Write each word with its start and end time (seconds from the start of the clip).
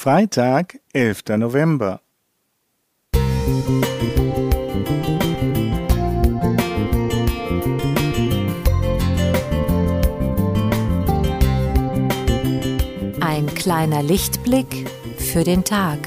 Freitag, 0.00 0.78
11. 0.92 1.24
November. 1.38 2.00
Ein 13.20 13.52
kleiner 13.56 14.04
Lichtblick 14.04 14.88
für 15.16 15.42
den 15.42 15.64
Tag. 15.64 15.98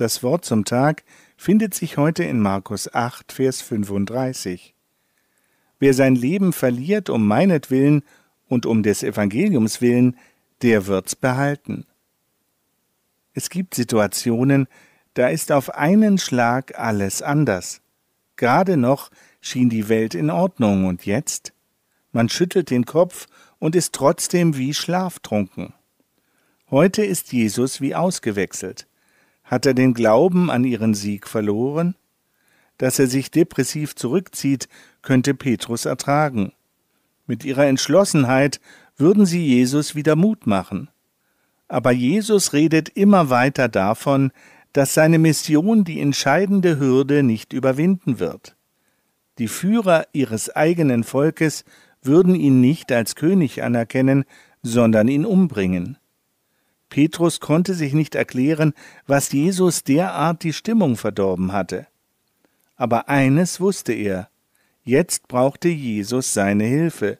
Das 0.00 0.22
Wort 0.22 0.46
zum 0.46 0.64
Tag 0.64 1.04
findet 1.36 1.74
sich 1.74 1.98
heute 1.98 2.24
in 2.24 2.40
Markus 2.40 2.90
8, 2.94 3.32
Vers 3.32 3.60
35. 3.60 4.74
Wer 5.78 5.92
sein 5.92 6.14
Leben 6.14 6.54
verliert 6.54 7.10
um 7.10 7.28
meinetwillen 7.28 8.02
und 8.48 8.64
um 8.64 8.82
des 8.82 9.02
Evangeliums 9.02 9.82
willen, 9.82 10.16
der 10.62 10.86
wird's 10.86 11.16
behalten. 11.16 11.84
Es 13.34 13.50
gibt 13.50 13.74
Situationen, 13.74 14.68
da 15.12 15.28
ist 15.28 15.52
auf 15.52 15.74
einen 15.74 16.16
Schlag 16.16 16.78
alles 16.78 17.20
anders. 17.20 17.82
Gerade 18.36 18.78
noch 18.78 19.10
schien 19.42 19.68
die 19.68 19.90
Welt 19.90 20.14
in 20.14 20.30
Ordnung 20.30 20.86
und 20.86 21.04
jetzt? 21.04 21.52
Man 22.10 22.30
schüttelt 22.30 22.70
den 22.70 22.86
Kopf 22.86 23.26
und 23.58 23.76
ist 23.76 23.94
trotzdem 23.94 24.56
wie 24.56 24.72
schlaftrunken. 24.72 25.74
Heute 26.70 27.04
ist 27.04 27.34
Jesus 27.34 27.82
wie 27.82 27.94
ausgewechselt. 27.94 28.86
Hat 29.50 29.66
er 29.66 29.74
den 29.74 29.94
Glauben 29.94 30.48
an 30.48 30.62
ihren 30.62 30.94
Sieg 30.94 31.26
verloren? 31.26 31.96
Dass 32.78 33.00
er 33.00 33.08
sich 33.08 33.32
depressiv 33.32 33.96
zurückzieht, 33.96 34.68
könnte 35.02 35.34
Petrus 35.34 35.86
ertragen. 35.86 36.52
Mit 37.26 37.44
ihrer 37.44 37.66
Entschlossenheit 37.66 38.60
würden 38.96 39.26
sie 39.26 39.44
Jesus 39.44 39.96
wieder 39.96 40.14
Mut 40.14 40.46
machen. 40.46 40.88
Aber 41.66 41.90
Jesus 41.90 42.52
redet 42.52 42.90
immer 42.90 43.28
weiter 43.28 43.68
davon, 43.68 44.30
dass 44.72 44.94
seine 44.94 45.18
Mission 45.18 45.82
die 45.82 46.00
entscheidende 46.00 46.78
Hürde 46.78 47.24
nicht 47.24 47.52
überwinden 47.52 48.20
wird. 48.20 48.54
Die 49.38 49.48
Führer 49.48 50.06
ihres 50.12 50.54
eigenen 50.54 51.02
Volkes 51.02 51.64
würden 52.02 52.36
ihn 52.36 52.60
nicht 52.60 52.92
als 52.92 53.16
König 53.16 53.64
anerkennen, 53.64 54.26
sondern 54.62 55.08
ihn 55.08 55.24
umbringen. 55.24 55.98
Petrus 56.90 57.40
konnte 57.40 57.74
sich 57.74 57.94
nicht 57.94 58.14
erklären, 58.14 58.74
was 59.06 59.32
Jesus 59.32 59.84
derart 59.84 60.42
die 60.42 60.52
Stimmung 60.52 60.96
verdorben 60.96 61.52
hatte. 61.52 61.86
Aber 62.76 63.08
eines 63.08 63.60
wusste 63.60 63.92
er, 63.92 64.28
jetzt 64.82 65.28
brauchte 65.28 65.68
Jesus 65.68 66.34
seine 66.34 66.64
Hilfe. 66.64 67.18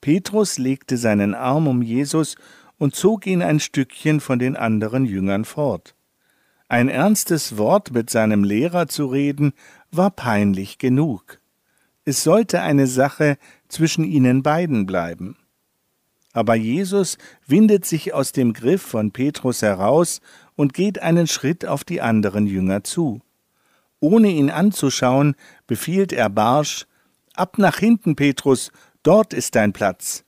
Petrus 0.00 0.58
legte 0.58 0.96
seinen 0.96 1.34
Arm 1.34 1.66
um 1.66 1.82
Jesus 1.82 2.36
und 2.78 2.94
zog 2.94 3.26
ihn 3.26 3.42
ein 3.42 3.60
Stückchen 3.60 4.20
von 4.20 4.38
den 4.38 4.56
anderen 4.56 5.04
Jüngern 5.04 5.44
fort. 5.44 5.94
Ein 6.68 6.88
ernstes 6.88 7.58
Wort 7.58 7.92
mit 7.92 8.10
seinem 8.10 8.44
Lehrer 8.44 8.86
zu 8.86 9.06
reden, 9.06 9.52
war 9.90 10.10
peinlich 10.10 10.78
genug. 10.78 11.40
Es 12.04 12.22
sollte 12.22 12.62
eine 12.62 12.86
Sache 12.86 13.38
zwischen 13.68 14.04
ihnen 14.04 14.42
beiden 14.44 14.86
bleiben. 14.86 15.36
Aber 16.32 16.54
Jesus 16.54 17.18
windet 17.46 17.84
sich 17.84 18.14
aus 18.14 18.32
dem 18.32 18.52
Griff 18.52 18.82
von 18.82 19.10
Petrus 19.10 19.62
heraus 19.62 20.20
und 20.54 20.74
geht 20.74 21.02
einen 21.02 21.26
Schritt 21.26 21.66
auf 21.66 21.84
die 21.84 22.00
anderen 22.00 22.46
Jünger 22.46 22.84
zu. 22.84 23.20
Ohne 23.98 24.28
ihn 24.28 24.50
anzuschauen, 24.50 25.34
befiehlt 25.66 26.12
er 26.12 26.30
barsch 26.30 26.86
Ab 27.34 27.58
nach 27.58 27.78
hinten, 27.78 28.16
Petrus, 28.16 28.70
dort 29.02 29.32
ist 29.32 29.54
dein 29.54 29.72
Platz. 29.72 30.24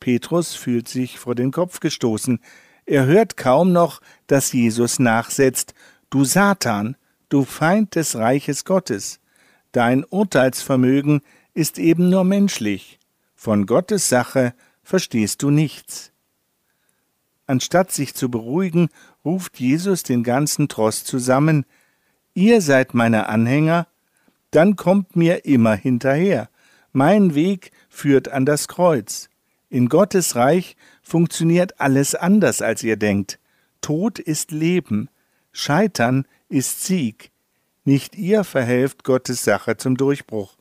Petrus 0.00 0.54
fühlt 0.54 0.86
sich 0.88 1.18
vor 1.18 1.34
den 1.34 1.50
Kopf 1.50 1.80
gestoßen. 1.80 2.40
Er 2.86 3.06
hört 3.06 3.36
kaum 3.36 3.72
noch, 3.72 4.00
dass 4.26 4.52
Jesus 4.52 4.98
nachsetzt 4.98 5.74
Du 6.10 6.24
Satan, 6.24 6.96
du 7.28 7.44
Feind 7.44 7.94
des 7.96 8.16
Reiches 8.16 8.64
Gottes. 8.64 9.20
Dein 9.72 10.04
Urteilsvermögen 10.04 11.20
ist 11.52 11.78
eben 11.78 12.10
nur 12.10 12.24
menschlich. 12.24 12.98
Von 13.34 13.66
Gottes 13.66 14.08
Sache 14.08 14.54
verstehst 14.88 15.42
du 15.42 15.50
nichts. 15.50 16.12
Anstatt 17.46 17.92
sich 17.92 18.14
zu 18.14 18.30
beruhigen, 18.30 18.88
ruft 19.24 19.60
Jesus 19.60 20.02
den 20.02 20.22
ganzen 20.22 20.68
Tross 20.68 21.04
zusammen 21.04 21.64
Ihr 22.34 22.60
seid 22.60 22.94
meine 22.94 23.28
Anhänger, 23.28 23.88
dann 24.52 24.76
kommt 24.76 25.16
mir 25.16 25.44
immer 25.44 25.74
hinterher. 25.74 26.48
Mein 26.92 27.34
Weg 27.34 27.72
führt 27.88 28.28
an 28.28 28.46
das 28.46 28.68
Kreuz. 28.68 29.28
In 29.68 29.88
Gottes 29.88 30.36
Reich 30.36 30.76
funktioniert 31.02 31.80
alles 31.80 32.14
anders, 32.14 32.62
als 32.62 32.84
ihr 32.84 32.96
denkt. 32.96 33.40
Tod 33.80 34.20
ist 34.20 34.52
Leben, 34.52 35.10
Scheitern 35.50 36.26
ist 36.48 36.84
Sieg. 36.84 37.32
Nicht 37.84 38.14
ihr 38.14 38.44
verhelft 38.44 39.02
Gottes 39.02 39.42
Sache 39.42 39.76
zum 39.76 39.96
Durchbruch. 39.96 40.56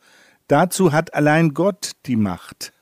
Dazu 0.47 0.93
hat 0.93 1.13
allein 1.13 1.53
Gott 1.53 1.91
die 2.07 2.15
Macht. 2.15 2.73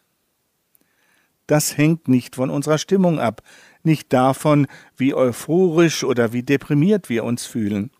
Das 1.47 1.77
hängt 1.77 2.07
nicht 2.07 2.35
von 2.35 2.49
unserer 2.49 2.77
Stimmung 2.77 3.19
ab, 3.19 3.41
nicht 3.83 4.11
davon, 4.13 4.67
wie 4.97 5.13
euphorisch 5.13 6.03
oder 6.03 6.33
wie 6.33 6.43
deprimiert 6.43 7.09
wir 7.09 7.23
uns 7.23 7.45
fühlen. 7.45 7.91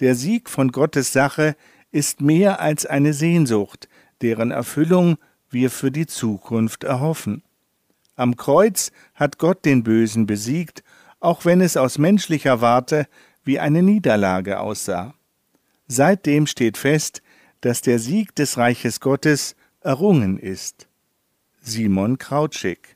Der 0.00 0.14
Sieg 0.14 0.48
von 0.48 0.70
Gottes 0.70 1.12
Sache 1.12 1.56
ist 1.90 2.20
mehr 2.20 2.60
als 2.60 2.86
eine 2.86 3.12
Sehnsucht, 3.12 3.88
deren 4.20 4.50
Erfüllung 4.50 5.16
wir 5.50 5.70
für 5.70 5.90
die 5.90 6.06
Zukunft 6.06 6.84
erhoffen. 6.84 7.42
Am 8.16 8.36
Kreuz 8.36 8.92
hat 9.14 9.38
Gott 9.38 9.64
den 9.64 9.82
Bösen 9.82 10.26
besiegt, 10.26 10.84
auch 11.20 11.44
wenn 11.44 11.60
es 11.60 11.76
aus 11.76 11.98
menschlicher 11.98 12.60
Warte 12.60 13.06
wie 13.44 13.58
eine 13.58 13.82
Niederlage 13.82 14.60
aussah. 14.60 15.14
Seitdem 15.86 16.46
steht 16.46 16.76
fest, 16.76 17.22
dass 17.60 17.82
der 17.82 17.98
Sieg 17.98 18.34
des 18.34 18.56
Reiches 18.56 19.00
Gottes 19.00 19.56
errungen 19.80 20.38
ist. 20.38 20.88
Simon 21.66 22.18
Krautschik 22.18 22.94